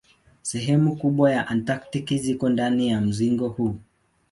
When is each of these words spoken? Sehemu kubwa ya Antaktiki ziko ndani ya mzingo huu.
Sehemu 0.41 0.95
kubwa 0.95 1.31
ya 1.31 1.47
Antaktiki 1.47 2.17
ziko 2.17 2.49
ndani 2.49 2.87
ya 2.87 3.01
mzingo 3.01 3.47
huu. 3.49 3.75